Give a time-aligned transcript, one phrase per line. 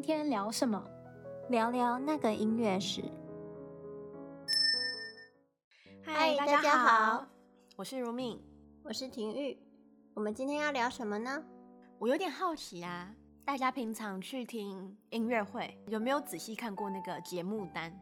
[0.00, 0.82] 今天聊什么？
[1.50, 3.04] 聊聊那个音乐史。
[6.02, 7.26] 嗨，大家好，
[7.76, 8.42] 我是如敏，
[8.82, 9.62] 我是婷玉。
[10.14, 11.44] 我们今天要聊什么呢？
[11.98, 13.14] 我有点好奇啊，
[13.44, 17.92] 大家平常去听音乐会，有没有仔细看过那个节目单？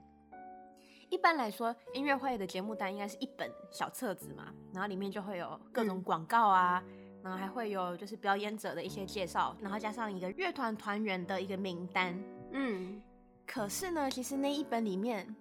[1.11, 6.81] 一般来说，音乐会的节目单应该是一本小册子嘛，然后里面就会有各种广告啊。
[6.87, 12.19] 嗯然后还会有就是表演者的一些介绍，然后加上一个乐团团员的一个名单。
[12.53, 13.03] 嗯，
[13.47, 15.35] 可是呢，其实那一本里面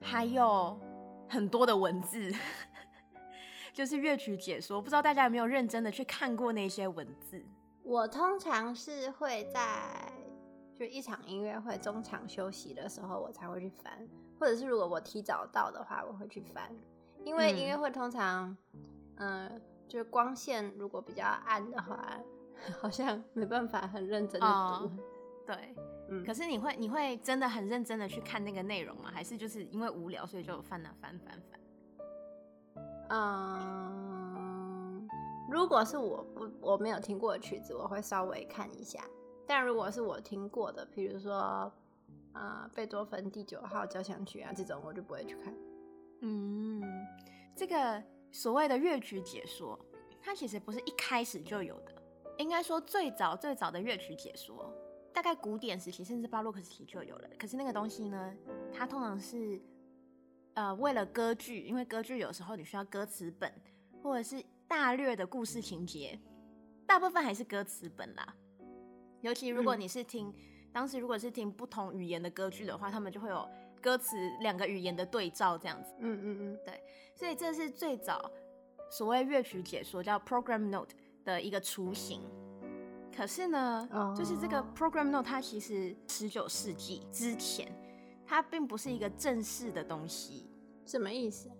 [0.00, 0.78] 还有
[1.28, 2.32] 很多的文字，
[3.72, 4.80] 就是乐曲解说。
[4.80, 7.44] 不知道大家有没有认真的去看过那些文字？
[7.82, 10.12] 我通常是会在
[10.74, 13.92] 就一场音乐会中场休息的时候，我才会去翻，
[14.38, 16.70] 或者是如果我提早到的话，我会去翻，
[17.24, 18.56] 因为音乐会通常，
[19.16, 19.48] 嗯。
[19.48, 19.60] 呃
[19.92, 22.18] 就光线如果比较暗的话，
[22.80, 24.84] 好像没办法很认真的读。
[24.84, 24.90] Oh,
[25.46, 25.74] 对，
[26.08, 26.24] 嗯。
[26.24, 29.10] 可是你会你会真的很认真的去看那个内容吗？
[29.12, 31.60] 还是就是因为无聊所以就翻啊翻翻翻？
[33.10, 35.06] 嗯，
[35.50, 38.98] 如果是我不我没有听过的曲子，我会稍微看一下。
[39.46, 41.70] 但如果是我听过的，比如说
[42.32, 45.54] 啊贝多芬第九号交响曲啊这种，我就不会去看。
[46.22, 46.82] 嗯，
[47.54, 48.02] 这个。
[48.32, 49.78] 所谓的乐曲解说，
[50.20, 51.92] 它其实不是一开始就有的。
[52.38, 54.74] 应该说，最早最早的乐曲解说，
[55.12, 57.28] 大概古典时期甚至巴洛克时期就有了。
[57.38, 58.34] 可是那个东西呢，
[58.72, 59.60] 它通常是
[60.54, 63.52] 呃为了歌剧，因为歌剧有时候你需要歌词本，
[64.02, 66.18] 或者是大略的故事情节，
[66.86, 68.34] 大部分还是歌词本啦。
[69.20, 70.34] 尤其如果你是听、嗯、
[70.72, 73.46] 当时如果是听不同语言的歌剧的话，他们就会有。
[73.82, 75.92] 歌词两个语言的对照，这样子。
[75.98, 76.80] 嗯嗯嗯，对，
[77.16, 78.30] 所以这是最早
[78.88, 80.94] 所谓乐曲解说叫 program note
[81.24, 82.22] 的一个雏形。
[83.14, 84.16] 可是呢，oh.
[84.16, 87.70] 就是这个 program note 它其实十九世纪之前，
[88.24, 90.48] 它并不是一个正式的东西。
[90.86, 91.50] 什么意思？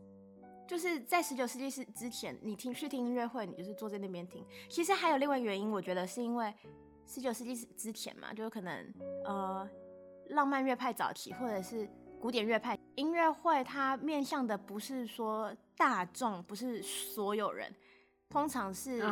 [0.67, 4.43] 就是在十九世纪是之前，你听去听音乐会，你就是坐在那边听。
[4.71, 6.55] 其实还有另外原因，我觉得是因为
[7.07, 8.95] 十九世纪之前嘛，就是可能
[9.27, 9.69] 呃
[10.31, 11.87] 浪漫乐派早期，或者是。
[12.23, 17.75] 古典乐派音乐会，它面向的不是说大众，不是所有人，
[18.31, 19.03] 通常是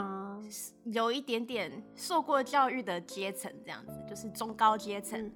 [0.84, 5.32] 有一点点受过教育的阶层，这样子就是中高阶层，嗯，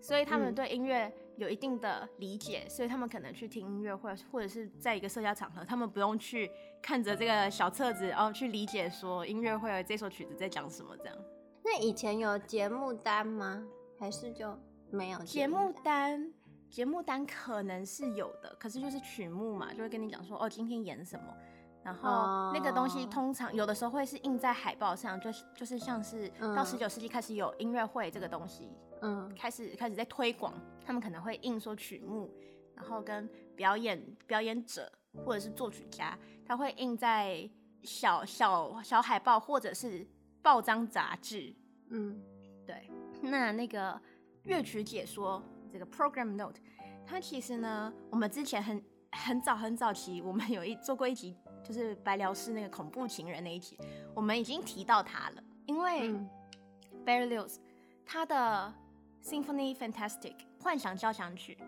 [0.00, 6.50] 所以他们对音乐有一定的理解，嗯，所以他们可能去听音乐会，或者是在一个社交场合，他们不用去
[6.82, 11.16] 看着这个小册子，然后去理解说音乐会这首曲子在讲什么这样。
[11.62, 13.64] 那以前有节目单吗？
[14.00, 14.58] 还是就
[14.90, 16.32] 没有节目单？
[16.70, 21.34] 节目单可能是有的，可是就是曲目嘛，就会跟你讲说哦，今天演什么，
[21.82, 28.68] 然后那个东西通常有的时候会是印在海报上，就是就是像是到十九世纪开始有音乐会这个东西，
[29.00, 30.52] 嗯，开始开始在推广，
[30.84, 32.30] 他们可能会印说曲目，
[32.74, 34.92] 然后跟表演表演者
[35.24, 37.48] 或者是作曲家，他会印在
[37.82, 40.06] 小小小海报或者是
[40.42, 41.54] 报章杂志，
[41.88, 42.20] 嗯，
[42.66, 42.90] 对，
[43.22, 43.98] 那那个
[44.44, 45.42] 乐曲解说。
[45.70, 46.60] 这个 program note，
[47.06, 53.78] 它其实呢，我们之前很很早很早期，我们有一做过一集，就是白辽士那个恐怖情人那一集，
[54.14, 55.42] 我们已经提到它了。
[55.66, 56.14] 因为
[57.04, 57.56] Berlioz
[58.06, 58.72] 他的
[59.22, 61.58] Symphonie Fantastique 幻想交响曲，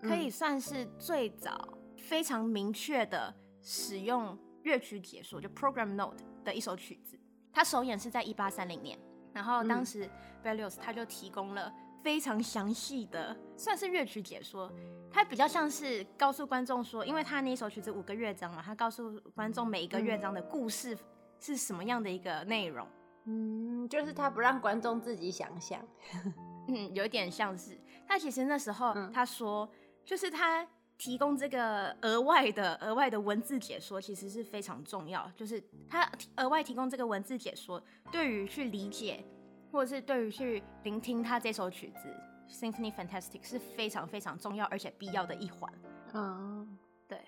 [0.00, 7.18] 可以算是最早非常明确的使用乐曲解说，就 program note 的一首曲子。
[7.52, 8.98] 它首演是在一八三零年，
[9.32, 10.08] 然后当时
[10.44, 11.72] Berlioz 他就提供了。
[12.08, 14.72] 非常详细的，算是乐曲解说。
[15.12, 20.96] 它比较像是告诉观众说，因为他那一首曲子五个乐章嘛，他告诉观众每一个乐章的故事
[21.38, 22.88] 是什么样的一个内容。
[23.26, 25.86] 嗯，就是他不让观众自己想象。
[26.68, 27.78] 嗯，有点像是。
[28.06, 29.68] 他其实那时候他说，
[30.02, 30.66] 就是他
[30.96, 35.30] 提供这个额外的额外的文字解说，其实是非常重要。
[35.36, 39.22] 就是他额外提供这个文字解说，对于去理解。
[39.70, 42.08] 或者是对于去聆听他这首曲子
[42.72, 45.72] 《Symphonie Fantastique》是非常非常重要而且必要的一环。
[46.14, 47.20] 嗯，对，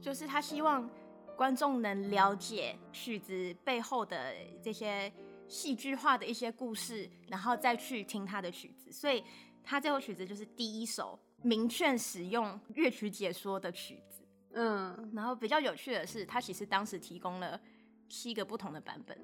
[0.00, 0.88] 就是他希望
[1.36, 5.12] 观众能了解曲子背后的这些
[5.48, 8.92] 戏剧化的一些故事，然后再去听他的曲子。
[8.92, 9.24] 所以
[9.64, 14.22] 他这首曲子就是第一首明确使用乐曲解说的曲子。
[14.52, 17.60] 嗯，然后比较有趣的是，他其实当时提供了
[18.08, 19.18] 七个不同的版本。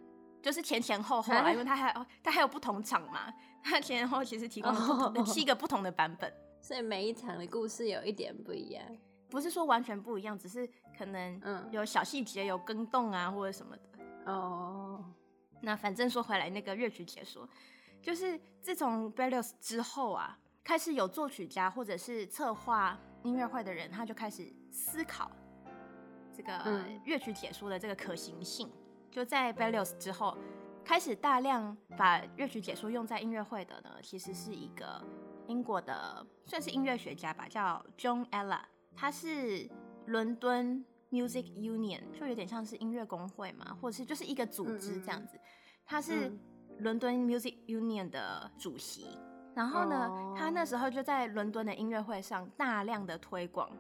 [0.44, 3.32] 就是前前后后啊，因为它还它还有不同场嘛，
[3.62, 6.30] 它前前后后其实提供了七个不同的版本，
[6.60, 8.84] 所以每一场的故事有一点不一样，
[9.30, 10.68] 不是说完全不一样，只是
[10.98, 11.66] 可能嗯。
[11.72, 13.82] 有小细节有更动啊或者什么的。
[14.30, 15.02] 哦。
[15.62, 17.48] 那反正说回来，那个乐曲解说，
[18.02, 25.30] 就是自从 Berlioz 之后啊，开始有作曲家或者是策划音乐会的人，他就开始思考
[26.36, 28.68] 这个乐曲解说的这个可行性。
[28.68, 28.83] 嗯、
[29.14, 30.36] 就在 Berlioz 之后，
[30.84, 35.00] 开始大量把乐曲解说用在音乐会的呢，其实是一个
[35.46, 38.62] 英国的算是音乐学家吧，叫 John Ella，
[38.96, 39.70] 他是
[40.06, 45.38] 伦敦 Music Union，就有点像是音乐工会嘛，或者是就是一个组织这样子。
[45.86, 46.36] 他是
[46.80, 49.16] 伦敦 Music Union 的主席，
[49.54, 53.70] 然后呢，他那时候就在伦敦的音乐会上大量的推广，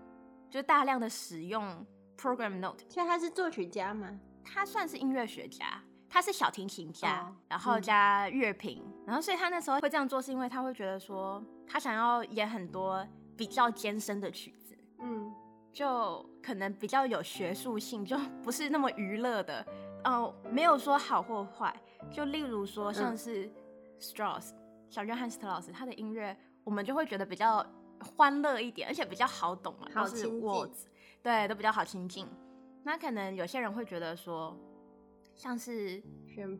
[0.48, 1.84] 就大量的使用
[2.16, 2.84] Program Note。
[2.88, 4.16] 现在他是作曲家吗？
[4.44, 13.06] 他算是音乐学家，他是小提琴家，然后加乐评，然后所以他那时候会这样做，是因为他会觉得说，他想要演很多
[13.36, 15.34] 比较艰深的曲子，嗯。
[15.74, 19.66] 就可能比较有学术性，就不是那么娱乐的，
[20.04, 21.74] 哦，没有说好或坏。
[22.12, 23.50] 就例如说，像是
[23.98, 27.66] Strauss、嗯、小约翰斯特劳斯，他的音乐我们就会觉得比较
[27.98, 30.84] 欢乐一点，而且比较好懂嘛，都是 words，
[31.20, 32.24] 对，都比较好亲近。
[32.84, 34.56] 那可能有些人会觉得说，
[35.34, 36.00] 像是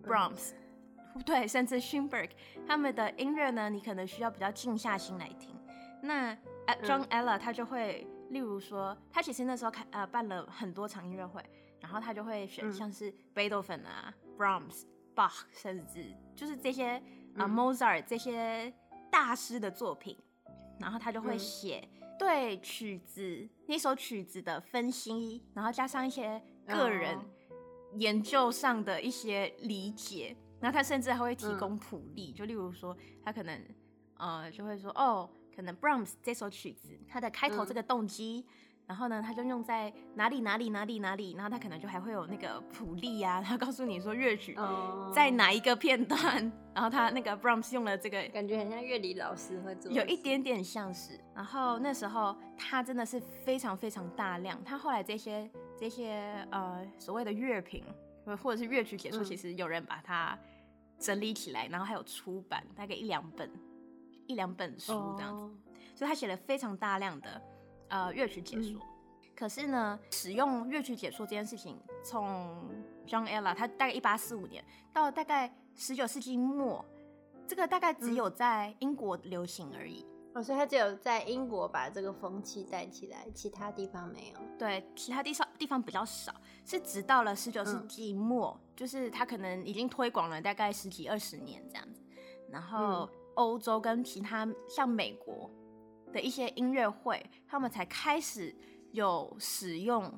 [0.03, 0.55] Brahms，
[1.25, 2.31] 对，甚至 Schoenberg
[2.67, 5.55] 他们的音乐呢，你可能需要比较静下心来听。
[6.03, 6.35] 那
[6.83, 8.07] John Ella 他就会。
[8.31, 11.41] 例如说，他其实那时候开呃办了很多场音乐会，
[11.79, 14.85] 然后他就会选像是贝多芬啊、嗯、Brahms、
[15.15, 16.97] Bach，甚至就是这些
[17.37, 18.73] 啊、呃、Mozart 这些
[19.09, 20.19] 大师的作品，
[20.81, 21.87] 然后他就会写
[22.19, 27.19] 对曲子那首曲子的分析，然后加上一些个人
[27.99, 33.61] 研究上的一些理解，然后他甚至还会提供谱例，就例如说他可能
[34.19, 35.31] 呃就会说哦。
[35.57, 44.57] 可能 Brahms 这首曲子，它的开头这个动机，嗯、然后呢，他就用在哪里哪里哪里哪里，然后他可能就还会有那个谱例啊，他告诉你说乐曲
[45.13, 51.19] 在哪一个片段，哦、然后他那个 Brahms 用了这个，感觉很像乐理老师会做，有一点点像是。
[51.35, 57.83] 然后那时候他真的是非常非常大量，他后来这些这些呃所谓的乐评
[58.43, 60.39] 或者是乐曲解说，其实有人把它
[60.99, 63.51] 整理起来，然后还有出版大概一两本。
[64.27, 65.51] 一两本书这样子，oh.
[65.95, 67.39] 所以他写了非常大量的
[67.89, 68.81] 呃乐曲解说。
[68.81, 72.69] 嗯、可是呢，使用乐曲解说这件事情，从
[73.07, 76.85] John Ella 他大概一八四五年到大概十九世纪末，
[77.47, 80.05] 这个大概只有在英国流行而已。
[80.35, 84.39] 哦，所以他只有在英国把这个风气带起来，其他地方没有。
[84.59, 86.35] 对，其他地方地方比较少，
[86.65, 92.03] 是直到了十九世纪末，嗯、就是他可能已经推广了大概十几二十年这样子，
[92.51, 92.79] 然后。
[92.79, 95.51] 嗯欧洲跟其他像美国
[96.15, 98.55] 的一些音乐会，他们才开始
[98.93, 100.09] 有使用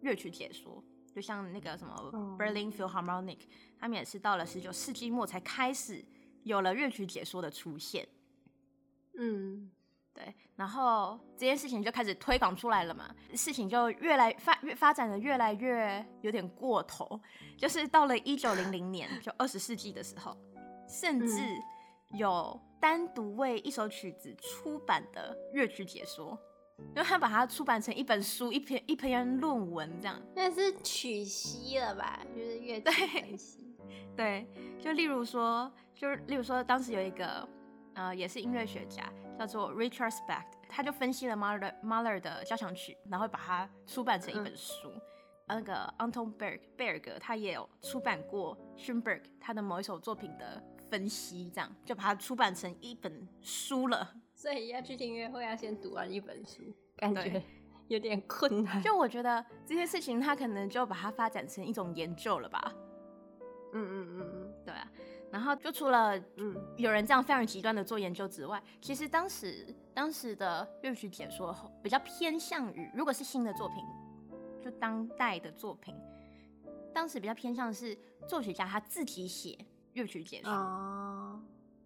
[0.00, 0.82] 乐曲解说，
[1.14, 1.94] 就像那个什么
[2.38, 3.40] Berlin Philharmonic，
[3.78, 6.02] 他们也是到了十九世纪末才开始
[6.44, 8.08] 有了乐曲解说的出现。
[9.18, 9.70] 嗯，
[10.14, 17.20] 对，然后这件事情就开始推广出来了嘛，事情就越来发越发展的越来越有点过头，
[17.58, 20.34] 就是到了一九零零年，就二十世纪的时候，
[20.88, 21.36] 甚至。
[22.12, 26.38] 有单独为一首曲子出版的乐曲解说，
[26.78, 30.20] 因为他把它出版成一本书，一篇一篇论文这样。
[30.34, 32.20] 那是曲析了吧？
[32.34, 33.76] 就是乐 曲分析。
[34.16, 34.46] 对，
[34.80, 37.48] 就例如说，就是例如说，当时有一个
[37.94, 44.88] 呃，也是音乐学家，叫做 Richard Specht，他就分析了 Mahler Mahler 的交响曲，然后把它出版成一本书。
[45.46, 50.62] 嗯、那个 Anton Berg 贝尔格，他也有出版过 Schoenberg 他的某一首作品的。
[50.90, 56.62] 分析这样就把它出版成一本书了，所以要去听音乐会要先读完一本书，
[56.96, 57.42] 感觉
[57.88, 58.82] 有点困难。
[58.82, 62.72] 就我觉得这些事情，他可能就把它发展成一种研究了吧。
[63.72, 64.90] 嗯嗯嗯嗯，对啊。
[65.32, 73.78] 然后就除了嗯有人这样非常极端的做研究之外，其实当时当时的乐曲解说比较偏向于，如果是新的作品，
[74.62, 75.92] 就当代的作品，
[76.92, 77.98] 当时比较偏向是
[78.28, 79.58] 作曲家他自己写。
[79.94, 81.40] 乐曲解说，oh,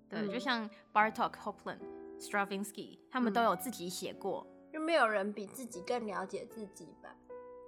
[0.09, 1.79] 对，嗯、就像 Bartok、Hopland、
[2.19, 7.15] Stravinsky，他们都有自己写过，就没有人比自己更了解自己吧？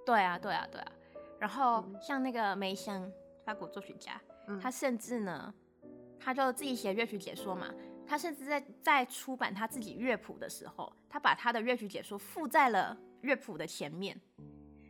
[0.05, 0.91] 对啊，对啊，对啊。
[1.39, 3.09] 然后、嗯、像那个梅香，
[3.45, 5.53] 法国作曲家，嗯、他甚至呢，
[6.19, 7.67] 他就自己写乐曲解说嘛。
[8.07, 14.19] 他甚至在在出版他自己乐谱的时候，他把他的乐曲解说附在了乐谱的前面。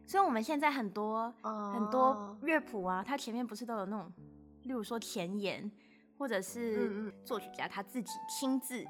[0.08, 1.74] 所以我们现在很多、oh.
[1.74, 4.12] 很多乐谱啊，它前面不是都有那种。
[4.72, 5.70] 例如说前言，
[6.18, 8.86] 或者是作曲家他自己亲自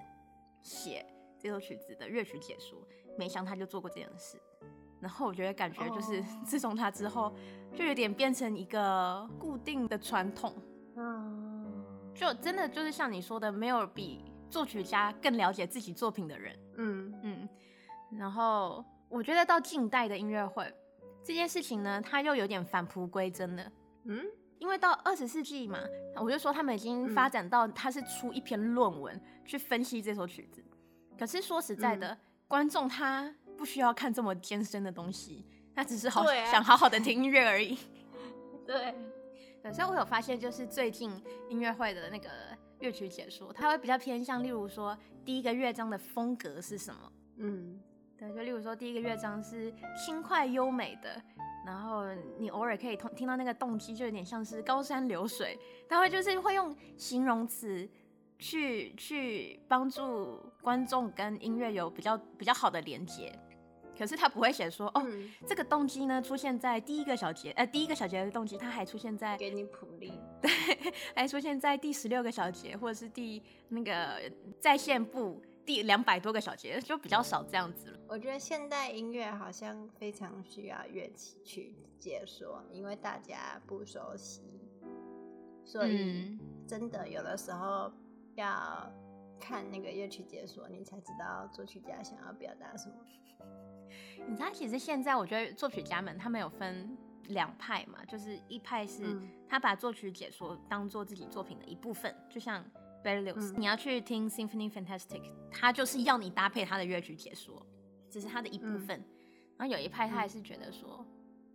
[0.62, 1.04] 写
[1.40, 2.78] 这首曲子的乐曲解说，
[3.18, 4.40] 梅香他就做过这件事。
[5.00, 7.34] 然后我觉得感觉就是 自从他之后，
[7.74, 10.54] 就有点变成一个固定的传统。
[10.98, 11.84] 嗯，
[12.14, 16.56] 就真的就是像你说的，没有比作曲家更了解自己作品的人。
[16.78, 17.50] 嗯嗯。
[18.20, 20.72] 然后我觉得到近代的音乐会
[21.24, 23.72] 这件事情呢，他又有点返璞归真了。
[24.04, 24.24] 嗯，
[24.62, 25.80] 因为到二十世纪嘛，
[26.18, 30.64] 我就说他们已经发展到他是出一篇论文去分析这首曲子。
[31.18, 37.76] 可是说实在的，嗯、观众他不需要看这么艰深的东西，他只是好、啊、想好好的听音乐而已。
[38.64, 38.94] 对，
[39.64, 41.12] 对，所以我有发现，就是最近
[41.50, 42.30] 音乐会的那个
[42.82, 47.12] 乐曲解说，他会比较偏向，例如说第一个乐章的风格是什么？
[47.38, 47.82] 嗯，
[48.16, 51.20] 对，就例如说第一个乐章是轻快优美的，
[51.66, 52.06] 然后
[52.38, 57.90] 你偶尔可以听听到那个动机，就有点像是高山流水，他会就是会用形容词。
[58.44, 63.32] 去去帮助观众跟音乐有比较比较好的连接，
[63.96, 70.50] 可是他不会写说哦，嗯、这个动机呢出现在第一个小节，呃，第一个小节的动机，它还出现在给你谱例，对，
[71.16, 74.20] 还出现在第十六个小节，或者是第那个
[74.60, 75.40] 在线部
[75.72, 78.00] 第两百多个小节，就比较少这样子了。
[78.10, 84.42] 我觉得现代音乐好像非常需要乐器去解说，因为大家不熟悉，
[85.64, 86.38] 所以
[86.68, 87.90] 真的有的时候。
[88.36, 88.90] 要
[89.42, 92.96] 看那个乐曲解说，你才知道作曲家想要表达什么。
[94.26, 96.98] 你知道，其实现在我觉得作曲家们他们有分
[97.28, 102.64] 两派嘛，就是一派是他把作曲解说当做自己作品的一部分，就像
[103.04, 107.66] Berlioz，你要去听 Symphony Fantastic，他就是要你搭配他的乐曲解说，
[108.10, 109.00] 只是他的一部分。
[109.00, 109.06] 嗯、
[109.58, 111.06] 然后有一派他还是觉得说，嗯、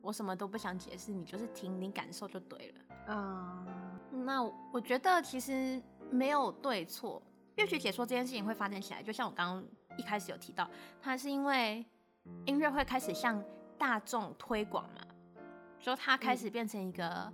[0.01, 2.97] 我什么都不想解释，你就是听，你感受就对了。
[3.09, 5.83] 嗯，那我觉得其实。
[6.09, 7.21] 没有对错，
[7.57, 10.71] 乐曲解说这件事情会发展起来，就像我刚刚一开始有提到，
[11.03, 11.85] 它是因为
[12.45, 13.43] 音乐会开始向
[13.77, 15.01] 大众推广嘛，
[15.81, 17.29] 就它开始变成一个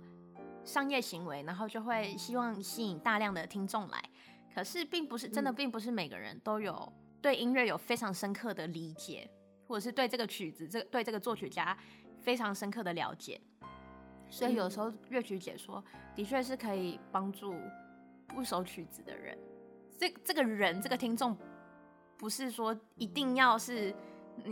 [0.65, 4.03] 商业行为，然后就会希望吸引大量的听众来。
[4.53, 6.91] 可是并不是真的，并不是每个人都有
[7.21, 9.29] 对音乐有非常深刻的理解，
[9.67, 11.77] 或者是对这个曲子、这个对这个作曲家
[12.21, 13.41] 非常深刻的了解。
[14.29, 15.83] 所以有时候乐曲解说
[16.15, 17.55] 的确是可以帮助。
[18.25, 19.37] 不熟曲子的人，
[19.95, 21.37] 这这个人这个听众，
[22.17, 23.93] 不是说一定要是，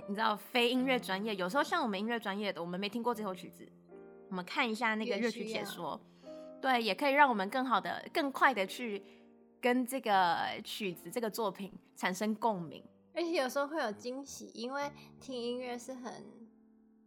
[0.08, 1.34] 你知道非音乐专业。
[1.34, 3.68] 有时候像我们音乐专业的，我们没听过这首曲子，
[4.32, 6.00] 我们看一下那个乐曲解说，
[6.60, 9.04] 对，也可以让我们更好的、更快的去
[9.62, 12.84] 跟这个曲子、这个作品产生共鸣。
[13.14, 16.42] 而且有时候会有惊喜，因为听音乐是很。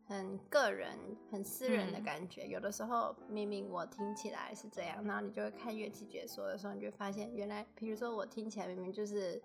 [0.07, 0.99] 很个人、
[1.31, 9.43] 很私人的感觉，嗯、有的时候明明我听起来是这样，然后你就会看乐器解说的时候，你就发现原来，比如说我听起来明明就是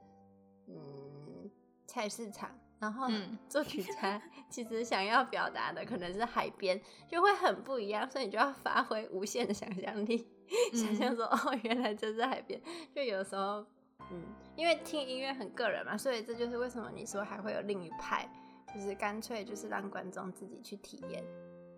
[0.68, 1.50] 嗯
[1.88, 3.08] 菜市场，然后
[3.48, 10.28] 作曲家其实想要表达的可能是海边，就会很不一样，所以你就要发挥无限的想象力，
[10.74, 12.60] 嗯、想象说哦，原来这是海边。
[12.96, 13.66] 就有的时候，
[14.12, 14.24] 嗯，
[14.56, 18.30] 因为听音乐很个人嘛，所以这就是为什么你说还会有另一派。
[18.72, 21.24] 就是干脆就是让观众自己去体验，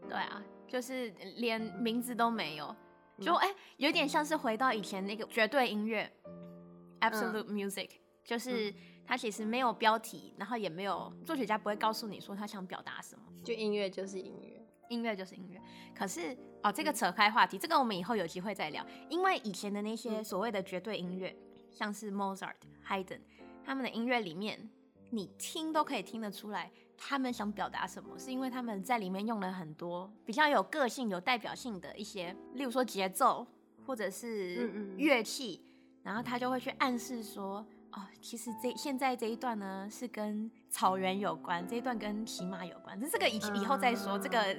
[0.10, 2.76] 对啊，就是连名字都没有，
[3.22, 7.92] 就哎、欸，有点像是回到以前那个绝对音乐、嗯、（Absolute Music），
[8.26, 8.74] 就是
[9.06, 15.62] 它其实没有标题，然后也没有作曲家不会告诉你说他想表达什么，就音乐就是音乐，音乐就是音乐。
[15.94, 21.36] 可是哦，这个扯开话题，这个我们以后有机会再聊，因为以前的那些所谓的绝对音乐，
[21.72, 22.56] 像是 Mozart、
[22.88, 23.22] Haydn，
[23.66, 24.70] 他们的音乐里面。
[25.14, 33.46] 你听都可以听得出来，他们想表达什么，是因为他们在里面用了很多比较有个性、有代表性的一些，例如说节奏
[33.86, 44.18] 或者是乐器，嗯嗯，然后他就会去暗示说，哦，其实这现在这一段呢是跟草原有关，这一段跟骑马有关，这个以以后再说。
[44.18, 44.56] 这个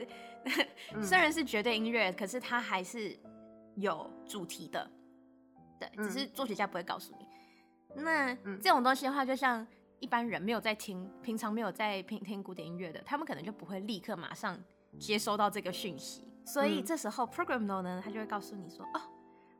[1.03, 3.19] 虽然是绝对音乐，可是它还是
[3.77, 4.91] 有主题的，
[5.79, 7.27] 对，只是作曲家不会告诉你。
[8.03, 9.67] 那这种东西的话，就像。
[10.01, 14.59] 一般人没有在听，平常没有在听听古典音乐的，他们可能就不会立刻马上
[14.99, 16.27] 接收到这个讯息。
[16.45, 19.01] 所以这时候 program note 呢，他就会告诉你说：“哦，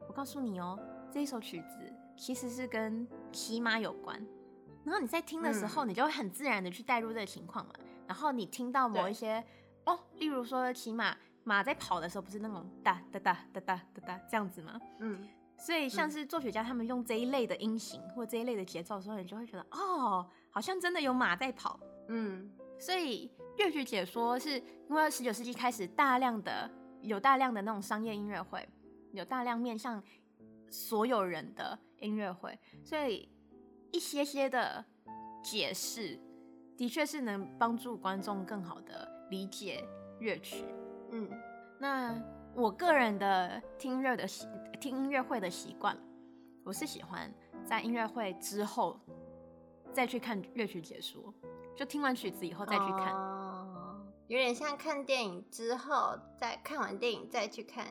[0.09, 0.76] 我告诉你哦，
[1.12, 1.79] 这一首曲子
[2.16, 4.25] 其实是跟骑马有关。”
[4.85, 7.73] 然后你在听的时候，你就会很自然的去带入这个情况嘛。
[8.07, 9.42] 然后你听到某一些
[9.87, 14.81] 哦，例如说骑马马在跑的时候，不是那种哒哒哒哒哒哒哒这样子吗？
[14.99, 15.28] 嗯。
[15.59, 21.78] 所以，像是作曲家他们用这一类的音型或这一类的节奏的时候，你就会觉得哦，好像真的有马在跑。
[22.09, 22.50] 嗯，
[22.81, 26.69] 所以乐曲解说是因为十九世纪开始大量的
[27.02, 28.69] 有大量的那种商业音乐会，
[29.12, 30.02] 有大量面向
[30.73, 33.29] 所有人的音乐会，所以
[33.93, 34.83] 一些些的
[35.45, 36.19] 解释
[36.76, 39.85] 的确是能帮助观众更好的理解
[40.19, 40.64] 乐曲。
[41.11, 41.31] 嗯，
[41.79, 42.19] 那
[42.55, 44.49] 我个人的听乐的习
[44.81, 45.97] 听音乐会的习惯，
[46.64, 47.31] 我是喜欢
[47.67, 48.99] 在音乐会之后
[49.93, 51.33] 再去看乐曲解说，
[51.76, 57.87] 就听完曲子以后再去看，哦，有点像看电影之后再看完电影再去看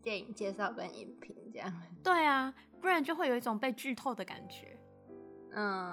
[0.00, 1.72] 电影介绍跟影评这样。
[2.02, 4.78] 对啊，不然就会有一种被剧透的感觉。
[5.52, 5.92] 嗯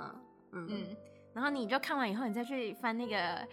[0.52, 0.98] 嗯，嗯，
[1.34, 3.48] 然后你就看完以后，你再去翻那个。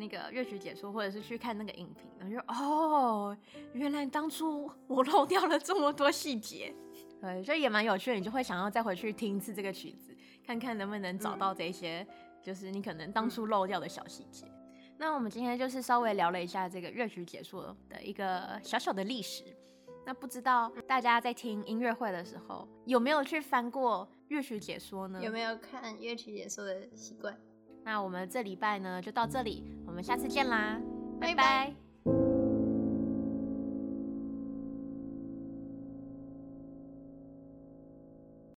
[0.00, 3.36] 那个乐曲解说，或者是去看那个影评，然后就哦，
[3.72, 6.72] 原来当初我漏掉了这么多细节，
[7.20, 8.16] 对，所以也蛮有趣的。
[8.16, 10.16] 你就会想要再回去听一次这个曲子，
[10.46, 12.06] 看看能不能找到这些，
[12.40, 14.46] 就是你可能当初漏掉的小细节。
[14.46, 19.42] 嗯、那我们今天就是稍微聊了一下这个乐曲解说的一个小小的历史。
[20.08, 25.22] 那不知道大家在听音乐会的时候有没有去翻过乐曲解说呢？
[25.22, 27.38] 有没有看乐曲解说的习惯？
[27.84, 30.80] 那我们这礼拜呢，就到这里，我们下次见啦，
[31.20, 31.34] 拜拜。
[31.34, 31.87] 拜拜。